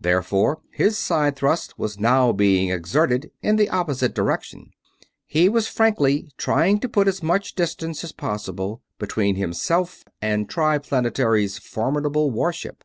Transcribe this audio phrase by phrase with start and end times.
[0.00, 4.72] Therefore his side thrust was now being exerted in the opposite direction;
[5.26, 11.58] he was frankly trying to put as much distance as possible between himself and Triplanetary's
[11.58, 12.82] formidable warship.